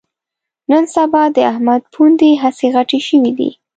[0.71, 3.49] نن سبا د احمد پوندې هسې غټې شوې دي